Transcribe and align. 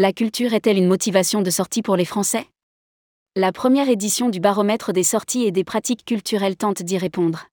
La 0.00 0.12
culture 0.12 0.54
est-elle 0.54 0.78
une 0.78 0.86
motivation 0.86 1.42
de 1.42 1.50
sortie 1.50 1.82
pour 1.82 1.96
les 1.96 2.04
Français? 2.04 2.46
La 3.34 3.50
première 3.50 3.88
édition 3.88 4.28
du 4.28 4.38
baromètre 4.38 4.92
des 4.92 5.02
sorties 5.02 5.42
et 5.42 5.50
des 5.50 5.64
pratiques 5.64 6.04
culturelles 6.04 6.54
tente 6.54 6.84
d'y 6.84 6.98
répondre. 6.98 7.48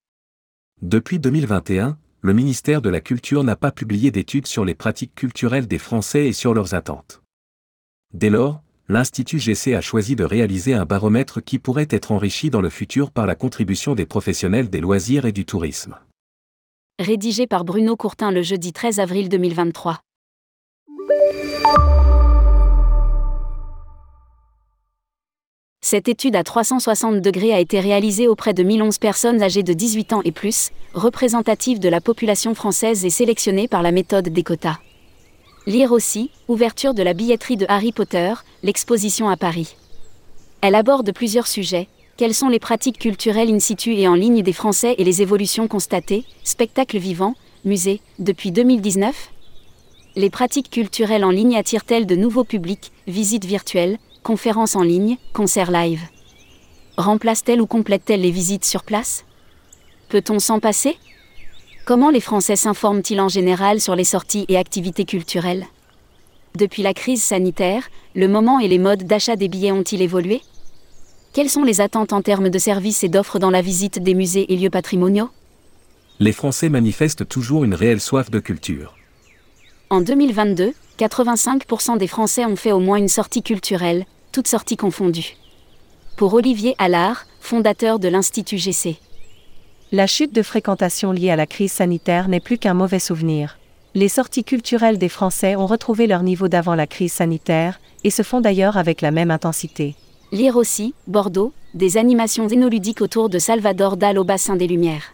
Depuis 0.83 1.17
2021, 1.17 1.97
le 2.21 2.33
ministère 2.33 2.83
de 2.83 2.89
la 2.91 3.01
Culture 3.01 3.43
n'a 3.43 3.55
pas 3.55 3.71
publié 3.71 4.11
d'études 4.11 4.45
sur 4.45 4.63
les 4.63 4.75
pratiques 4.75 5.15
culturelles 5.15 5.65
des 5.65 5.79
Français 5.79 6.27
et 6.27 6.33
sur 6.33 6.53
leurs 6.53 6.75
attentes. 6.75 7.23
Dès 8.13 8.29
lors, 8.29 8.61
l'Institut 8.89 9.39
GC 9.39 9.73
a 9.73 9.81
choisi 9.81 10.15
de 10.15 10.23
réaliser 10.23 10.75
un 10.75 10.85
baromètre 10.85 11.43
qui 11.43 11.57
pourrait 11.57 11.87
être 11.89 12.11
enrichi 12.11 12.51
dans 12.51 12.61
le 12.61 12.69
futur 12.69 13.09
par 13.09 13.25
la 13.25 13.33
contribution 13.33 13.95
des 13.95 14.05
professionnels 14.05 14.69
des 14.69 14.81
loisirs 14.81 15.25
et 15.25 15.31
du 15.31 15.45
tourisme. 15.45 15.97
Rédigé 16.99 17.47
par 17.47 17.65
Bruno 17.65 17.95
Courtin 17.95 18.29
le 18.29 18.43
jeudi 18.43 18.71
13 18.71 18.99
avril 18.99 19.29
2023. 19.29 19.99
Cette 25.87 26.07
étude 26.07 26.35
à 26.35 26.43
360 26.43 27.21
degrés 27.21 27.53
a 27.53 27.59
été 27.59 27.79
réalisée 27.79 28.27
auprès 28.27 28.55
de 28.55 28.63
1011 28.63 28.97
personnes 28.97 29.43
âgées 29.43 29.61
de 29.61 29.71
18 29.71 30.13
ans 30.13 30.21
et 30.25 30.31
plus, 30.31 30.71
représentatives 30.95 31.77
de 31.77 31.89
la 31.89 32.01
population 32.01 32.55
française 32.55 33.05
et 33.05 33.11
sélectionnées 33.11 33.67
par 33.67 33.83
la 33.83 33.91
méthode 33.91 34.29
des 34.29 34.41
quotas. 34.41 34.79
Lire 35.67 35.91
aussi, 35.91 36.31
ouverture 36.47 36.95
de 36.95 37.03
la 37.03 37.13
billetterie 37.13 37.55
de 37.55 37.67
Harry 37.69 37.91
Potter, 37.91 38.33
l'exposition 38.63 39.29
à 39.29 39.37
Paris. 39.37 39.75
Elle 40.61 40.73
aborde 40.73 41.13
plusieurs 41.13 41.45
sujets. 41.45 41.87
Quelles 42.17 42.33
sont 42.33 42.49
les 42.49 42.57
pratiques 42.57 42.97
culturelles 42.97 43.53
in 43.53 43.59
situ 43.59 43.93
et 43.93 44.07
en 44.07 44.15
ligne 44.15 44.41
des 44.41 44.53
Français 44.53 44.95
et 44.97 45.03
les 45.03 45.21
évolutions 45.21 45.67
constatées, 45.67 46.25
spectacles 46.43 46.97
vivants, 46.97 47.35
musées, 47.63 48.01
depuis 48.17 48.51
2019 48.51 49.29
Les 50.15 50.31
pratiques 50.31 50.71
culturelles 50.71 51.23
en 51.23 51.29
ligne 51.29 51.55
attirent-elles 51.55 52.07
de 52.07 52.15
nouveaux 52.15 52.43
publics, 52.43 52.91
visites 53.05 53.45
virtuelles, 53.45 53.99
conférences 54.25 54.75
en 54.75 54.81
ligne, 54.81 55.17
concerts 55.33 55.69
live. 55.69 56.01
Remplace-t-elle 56.97 57.61
ou 57.61 57.67
complète-t-elle 57.67 58.21
les 58.21 58.31
visites 58.31 58.65
sur 58.65 58.81
place? 58.81 59.23
Peut-on 60.09 60.39
s'en 60.39 60.59
passer? 60.59 60.97
Comment 61.85 62.09
les 62.09 62.19
Français 62.19 62.55
s'informent-ils 62.55 63.21
en 63.21 63.29
général 63.29 63.79
sur 63.79 63.95
les 63.95 64.03
sorties 64.03 64.45
et 64.47 64.57
activités 64.57 65.05
culturelles? 65.05 65.67
Depuis 66.55 66.81
la 66.81 66.95
crise 66.95 67.21
sanitaire, 67.21 67.87
le 68.15 68.27
moment 68.27 68.59
et 68.59 68.67
les 68.67 68.79
modes 68.79 69.03
d'achat 69.03 69.35
des 69.35 69.47
billets 69.47 69.71
ont-ils 69.71 70.01
évolué? 70.01 70.41
Quelles 71.33 71.51
sont 71.51 71.63
les 71.63 71.79
attentes 71.79 72.11
en 72.11 72.23
termes 72.23 72.49
de 72.49 72.57
services 72.57 73.03
et 73.03 73.09
d'offres 73.09 73.37
dans 73.37 73.51
la 73.51 73.61
visite 73.61 74.01
des 74.01 74.15
musées 74.15 74.51
et 74.51 74.57
lieux 74.57 74.71
patrimoniaux? 74.71 75.29
Les 76.19 76.31
Français 76.31 76.69
manifestent 76.69 77.27
toujours 77.27 77.63
une 77.63 77.75
réelle 77.75 78.01
soif 78.01 78.31
de 78.31 78.39
culture. 78.39 78.95
En 79.91 80.01
2022, 80.01 80.73
85% 80.97 81.99
des 81.99 82.07
Français 82.07 82.45
ont 82.45 82.55
fait 82.55 82.71
au 82.71 82.79
moins 82.79 82.97
une 82.97 83.07
sortie 83.07 83.43
culturelle, 83.43 84.05
toutes 84.35 84.49
sorties 84.49 84.75
confondues. 84.75 85.37
Pour 86.17 86.33
Olivier 86.33 86.75
Allard, 86.77 87.25
fondateur 87.39 87.99
de 87.99 88.09
l'Institut 88.09 88.57
GC. 88.57 88.97
La 89.93 90.07
chute 90.07 90.33
de 90.33 90.41
fréquentation 90.41 91.13
liée 91.13 91.29
à 91.29 91.37
la 91.37 91.45
crise 91.45 91.71
sanitaire 91.71 92.27
n'est 92.27 92.41
plus 92.41 92.57
qu'un 92.57 92.73
mauvais 92.73 92.99
souvenir. 92.99 93.57
Les 93.93 94.09
sorties 94.09 94.43
culturelles 94.43 94.97
des 94.97 95.07
Français 95.07 95.55
ont 95.55 95.67
retrouvé 95.67 96.05
leur 96.05 96.21
niveau 96.21 96.49
d'avant 96.49 96.75
la 96.75 96.85
crise 96.85 97.13
sanitaire, 97.13 97.79
et 98.03 98.09
se 98.09 98.23
font 98.23 98.41
d'ailleurs 98.41 98.75
avec 98.75 98.99
la 98.99 99.11
même 99.11 99.31
intensité. 99.31 99.95
Lire 100.33 100.57
aussi, 100.57 100.93
Bordeaux, 101.07 101.53
des 101.73 101.95
animations 101.95 102.49
énoludiques 102.49 102.99
autour 102.99 103.29
de 103.29 103.39
Salvador 103.39 103.95
Dal 103.95 104.19
au 104.19 104.25
bassin 104.25 104.57
des 104.57 104.67
Lumières. 104.67 105.13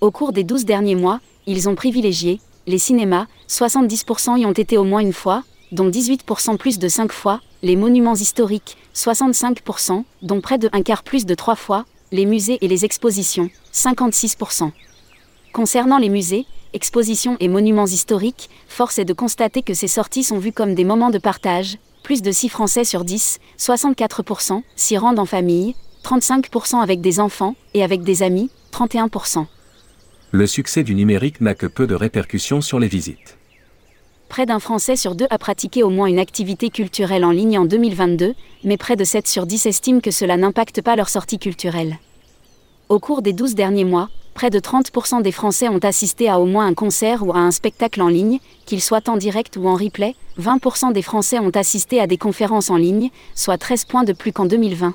Au 0.00 0.12
cours 0.12 0.32
des 0.32 0.44
12 0.44 0.64
derniers 0.64 0.94
mois, 0.94 1.18
ils 1.48 1.68
ont 1.68 1.74
privilégié 1.74 2.40
les 2.68 2.78
cinémas, 2.78 3.26
70% 3.48 4.38
y 4.38 4.46
ont 4.46 4.52
été 4.52 4.78
au 4.78 4.84
moins 4.84 5.00
une 5.00 5.12
fois, 5.12 5.42
dont 5.72 5.90
18% 5.90 6.56
plus 6.56 6.78
de 6.78 6.86
5 6.86 7.10
fois, 7.10 7.40
les 7.62 7.76
monuments 7.76 8.14
historiques, 8.14 8.76
65%, 8.94 10.04
dont 10.22 10.40
près 10.40 10.58
de 10.58 10.68
un 10.72 10.82
quart 10.82 11.02
plus 11.02 11.26
de 11.26 11.34
3 11.34 11.56
fois, 11.56 11.86
les 12.12 12.24
musées 12.24 12.58
et 12.60 12.68
les 12.68 12.84
expositions, 12.84 13.50
56%. 13.72 14.70
Concernant 15.52 15.98
les 15.98 16.08
musées, 16.08 16.46
expositions 16.72 17.36
et 17.40 17.48
monuments 17.48 17.86
historiques, 17.86 18.48
force 18.68 18.98
est 18.98 19.04
de 19.04 19.12
constater 19.12 19.62
que 19.62 19.74
ces 19.74 19.88
sorties 19.88 20.22
sont 20.22 20.38
vues 20.38 20.52
comme 20.52 20.74
des 20.74 20.84
moments 20.84 21.10
de 21.10 21.18
partage, 21.18 21.78
plus 22.02 22.22
de 22.22 22.30
6 22.30 22.48
Français 22.48 22.84
sur 22.84 23.04
10, 23.04 23.38
64%, 23.58 24.62
s'y 24.76 24.96
rendent 24.96 25.18
en 25.18 25.26
famille, 25.26 25.74
35% 26.04 26.80
avec 26.80 27.00
des 27.00 27.18
enfants, 27.18 27.56
et 27.74 27.82
avec 27.82 28.02
des 28.02 28.22
amis, 28.22 28.50
31%. 28.72 29.46
Le 30.30 30.46
succès 30.46 30.84
du 30.84 30.94
numérique 30.94 31.40
n'a 31.40 31.54
que 31.54 31.66
peu 31.66 31.86
de 31.86 31.94
répercussions 31.94 32.60
sur 32.60 32.78
les 32.78 32.88
visites 32.88 33.37
près 34.28 34.46
d'un 34.46 34.58
Français 34.58 34.96
sur 34.96 35.14
deux 35.14 35.26
a 35.30 35.38
pratiqué 35.38 35.82
au 35.82 35.90
moins 35.90 36.06
une 36.06 36.18
activité 36.18 36.70
culturelle 36.70 37.24
en 37.24 37.30
ligne 37.30 37.58
en 37.58 37.64
2022, 37.64 38.34
mais 38.64 38.76
près 38.76 38.96
de 38.96 39.04
7 39.04 39.26
sur 39.26 39.46
10 39.46 39.66
estiment 39.66 40.00
que 40.00 40.10
cela 40.10 40.36
n'impacte 40.36 40.82
pas 40.82 40.96
leur 40.96 41.08
sortie 41.08 41.38
culturelle. 41.38 41.98
Au 42.88 42.98
cours 42.98 43.22
des 43.22 43.32
12 43.32 43.54
derniers 43.54 43.84
mois, 43.84 44.08
près 44.34 44.50
de 44.50 44.60
30% 44.60 45.22
des 45.22 45.32
Français 45.32 45.68
ont 45.68 45.78
assisté 45.78 46.28
à 46.28 46.38
au 46.38 46.46
moins 46.46 46.66
un 46.66 46.74
concert 46.74 47.26
ou 47.26 47.32
à 47.32 47.38
un 47.38 47.50
spectacle 47.50 48.00
en 48.02 48.08
ligne, 48.08 48.38
qu'il 48.66 48.80
soit 48.80 49.08
en 49.08 49.16
direct 49.16 49.56
ou 49.56 49.66
en 49.66 49.74
replay, 49.74 50.14
20% 50.40 50.92
des 50.92 51.02
Français 51.02 51.38
ont 51.38 51.50
assisté 51.50 52.00
à 52.00 52.06
des 52.06 52.18
conférences 52.18 52.70
en 52.70 52.76
ligne, 52.76 53.10
soit 53.34 53.58
13 53.58 53.84
points 53.86 54.04
de 54.04 54.12
plus 54.12 54.32
qu'en 54.32 54.46
2020. 54.46 54.94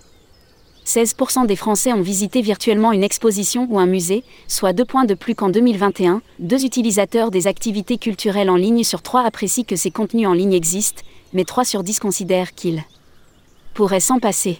16% 0.85 1.45
des 1.45 1.55
Français 1.55 1.93
ont 1.93 2.01
visité 2.01 2.41
virtuellement 2.41 2.91
une 2.91 3.03
exposition 3.03 3.67
ou 3.69 3.79
un 3.79 3.85
musée, 3.85 4.23
soit 4.47 4.73
2 4.73 4.83
points 4.83 5.05
de 5.05 5.13
plus 5.13 5.33
qu'en 5.33 5.49
2021. 5.49 6.21
Deux 6.39 6.65
utilisateurs 6.65 7.31
des 7.31 7.47
activités 7.47 7.97
culturelles 7.97 8.49
en 8.49 8.57
ligne 8.57 8.83
sur 8.83 9.01
3 9.01 9.21
apprécient 9.21 9.63
que 9.63 9.77
ces 9.77 9.91
contenus 9.91 10.27
en 10.27 10.33
ligne 10.33 10.53
existent, 10.53 11.03
mais 11.31 11.45
3 11.45 11.63
sur 11.63 11.83
10 11.83 11.99
considèrent 11.99 12.53
qu'ils 12.53 12.83
pourraient 13.73 13.99
s'en 13.99 14.19
passer. 14.19 14.59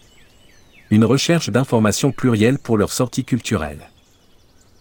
Une 0.91 1.05
recherche 1.05 1.49
d'informations 1.49 2.11
plurielles 2.11 2.59
pour 2.59 2.77
leurs 2.77 2.93
sorties 2.93 3.25
culturelles. 3.25 3.89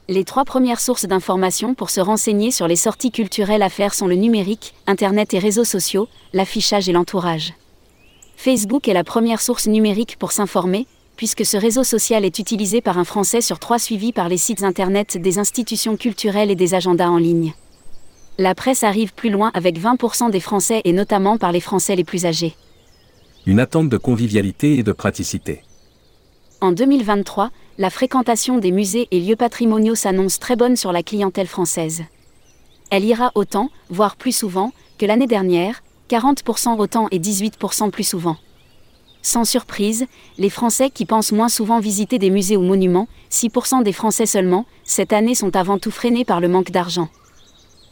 Les 0.08 0.24
trois 0.24 0.44
premières 0.44 0.80
sources 0.80 1.06
d'informations 1.06 1.74
pour 1.74 1.88
se 1.88 2.00
renseigner 2.00 2.50
sur 2.50 2.68
les 2.68 2.76
sorties 2.76 3.12
culturelles 3.12 3.62
à 3.62 3.68
faire 3.68 3.94
sont 3.94 4.06
le 4.06 4.16
numérique, 4.16 4.74
Internet 4.86 5.32
et 5.32 5.38
réseaux 5.38 5.64
sociaux, 5.64 6.08
l'affichage 6.32 6.88
et 6.88 6.92
l'entourage. 6.92 7.54
Facebook 8.36 8.88
est 8.88 8.94
la 8.94 9.04
première 9.04 9.40
source 9.40 9.68
numérique 9.68 10.16
pour 10.18 10.32
s'informer, 10.32 10.86
puisque 11.16 11.44
ce 11.44 11.56
réseau 11.56 11.84
social 11.84 12.24
est 12.24 12.38
utilisé 12.38 12.80
par 12.80 12.98
un 12.98 13.04
Français 13.04 13.40
sur 13.40 13.58
trois 13.58 13.78
suivis 13.78 14.12
par 14.12 14.28
les 14.28 14.38
sites 14.38 14.62
Internet 14.62 15.16
des 15.16 15.38
institutions 15.38 15.96
culturelles 15.96 16.50
et 16.50 16.56
des 16.56 16.74
agendas 16.74 17.08
en 17.08 17.18
ligne. 17.18 17.54
La 18.38 18.54
presse 18.54 18.82
arrive 18.82 19.12
plus 19.12 19.30
loin 19.30 19.50
avec 19.54 19.78
20% 19.78 20.30
des 20.30 20.40
Français 20.40 20.80
et 20.84 20.92
notamment 20.92 21.36
par 21.36 21.52
les 21.52 21.60
Français 21.60 21.96
les 21.96 22.04
plus 22.04 22.24
âgés. 22.24 22.54
Une 23.46 23.60
attente 23.60 23.88
de 23.88 23.96
convivialité 23.96 24.78
et 24.78 24.82
de 24.82 24.92
praticité. 24.92 25.62
En 26.60 26.72
2023, 26.72 27.50
la 27.78 27.90
fréquentation 27.90 28.58
des 28.58 28.70
musées 28.70 29.08
et 29.10 29.20
lieux 29.20 29.36
patrimoniaux 29.36 29.94
s'annonce 29.94 30.38
très 30.38 30.56
bonne 30.56 30.76
sur 30.76 30.92
la 30.92 31.02
clientèle 31.02 31.48
française. 31.48 32.04
Elle 32.90 33.04
ira 33.04 33.32
autant, 33.34 33.70
voire 33.90 34.16
plus 34.16 34.36
souvent, 34.36 34.72
que 34.98 35.06
l'année 35.06 35.26
dernière, 35.26 35.82
40% 36.08 36.78
autant 36.78 37.08
et 37.10 37.18
18% 37.18 37.90
plus 37.90 38.04
souvent. 38.04 38.36
Sans 39.22 39.44
surprise, 39.44 40.06
les 40.36 40.50
Français 40.50 40.90
qui 40.90 41.06
pensent 41.06 41.30
moins 41.30 41.48
souvent 41.48 41.78
visiter 41.78 42.18
des 42.18 42.30
musées 42.30 42.56
ou 42.56 42.62
monuments, 42.62 43.06
6% 43.30 43.84
des 43.84 43.92
Français 43.92 44.26
seulement, 44.26 44.66
cette 44.82 45.12
année 45.12 45.36
sont 45.36 45.54
avant 45.54 45.78
tout 45.78 45.92
freinés 45.92 46.24
par 46.24 46.40
le 46.40 46.48
manque 46.48 46.72
d'argent. 46.72 47.08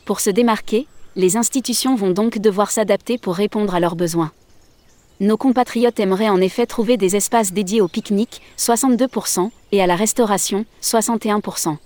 Pour 0.05 0.19
se 0.19 0.31
démarquer, 0.31 0.89
les 1.15 1.37
institutions 1.37 1.95
vont 1.95 2.11
donc 2.11 2.39
devoir 2.39 2.73
s'adapter 2.73 3.17
pour 3.17 3.35
répondre 3.35 3.75
à 3.75 3.81
leurs 3.81 3.95
besoins. 3.95 4.33
Nos 5.21 5.37
compatriotes 5.37 6.01
aimeraient 6.01 6.31
en 6.31 6.41
effet 6.41 6.67
trouver 6.67 6.97
des 6.97 7.15
espaces 7.15 7.53
dédiés 7.53 7.81
au 7.81 7.89
pique-nique, 7.89 8.41
62%, 8.59 9.51
et 9.71 9.83
à 9.83 9.87
la 9.87 9.95
restauration, 9.95 10.65
61%. 10.83 11.77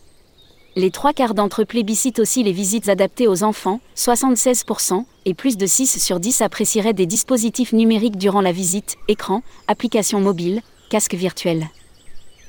Les 0.76 0.90
trois 0.90 1.12
quarts 1.12 1.34
d'entre 1.34 1.62
eux 1.62 1.64
plébiscitent 1.64 2.18
aussi 2.18 2.42
les 2.42 2.50
visites 2.50 2.88
adaptées 2.88 3.28
aux 3.28 3.44
enfants, 3.44 3.80
76%, 3.96 5.04
et 5.24 5.32
plus 5.32 5.56
de 5.56 5.66
6 5.66 6.02
sur 6.02 6.18
10 6.18 6.42
apprécieraient 6.42 6.92
des 6.92 7.06
dispositifs 7.06 7.72
numériques 7.72 8.16
durant 8.16 8.40
la 8.40 8.50
visite, 8.50 8.96
écran, 9.06 9.42
applications 9.68 10.20
mobiles, 10.20 10.62
casques 10.90 11.14
virtuels. 11.14 11.68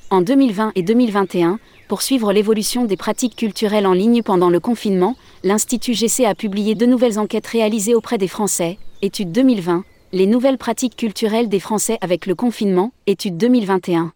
En 0.09 0.21
2020 0.21 0.71
et 0.73 0.81
2021, 0.81 1.59
pour 1.87 2.01
suivre 2.01 2.33
l'évolution 2.33 2.85
des 2.85 2.97
pratiques 2.97 3.35
culturelles 3.35 3.85
en 3.85 3.93
ligne 3.93 4.23
pendant 4.23 4.49
le 4.49 4.59
confinement, 4.59 5.15
l'Institut 5.43 5.93
GC 5.93 6.25
a 6.25 6.33
publié 6.33 6.73
deux 6.73 6.87
nouvelles 6.87 7.19
enquêtes 7.19 7.45
réalisées 7.45 7.93
auprès 7.93 8.17
des 8.17 8.27
Français, 8.27 8.79
étude 9.03 9.31
2020, 9.31 9.83
Les 10.13 10.27
nouvelles 10.27 10.57
pratiques 10.57 10.95
culturelles 10.95 11.49
des 11.49 11.59
Français 11.59 11.97
avec 12.01 12.25
le 12.25 12.35
confinement, 12.35 12.91
étude 13.05 13.37
2021 13.37 14.14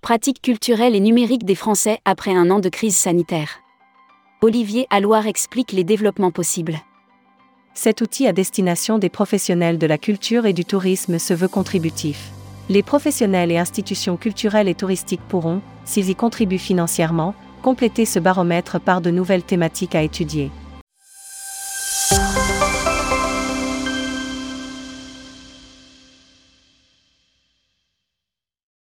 pratiques 0.00 0.40
culturelles 0.40 0.94
et 0.94 1.00
numériques 1.00 1.44
des 1.44 1.54
Français 1.54 1.98
après 2.06 2.34
un 2.34 2.50
an 2.50 2.58
de 2.58 2.70
crise 2.70 2.96
sanitaire. 2.96 3.60
Olivier 4.40 4.86
Alloire 4.88 5.26
explique 5.26 5.72
les 5.72 5.84
développements 5.84 6.30
possibles. 6.30 6.78
Cet 7.74 8.00
outil 8.00 8.26
à 8.26 8.32
destination 8.32 8.98
des 8.98 9.10
professionnels 9.10 9.78
de 9.78 9.86
la 9.86 9.98
culture 9.98 10.46
et 10.46 10.54
du 10.54 10.64
tourisme 10.64 11.18
se 11.18 11.34
veut 11.34 11.48
contributif. 11.48 12.30
Les 12.70 12.82
professionnels 12.82 13.52
et 13.52 13.58
institutions 13.58 14.16
culturelles 14.16 14.68
et 14.68 14.74
touristiques 14.74 15.26
pourront, 15.28 15.60
s'ils 15.84 16.08
y 16.08 16.14
contribuent 16.14 16.58
financièrement, 16.58 17.34
compléter 17.62 18.06
ce 18.06 18.18
baromètre 18.18 18.80
par 18.80 19.02
de 19.02 19.10
nouvelles 19.10 19.42
thématiques 19.42 19.94
à 19.94 20.02
étudier. 20.02 20.50